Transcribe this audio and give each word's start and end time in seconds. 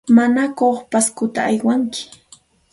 ¿Manaku 0.15 0.67
Pascota 0.91 1.41
aywanki? 1.51 2.03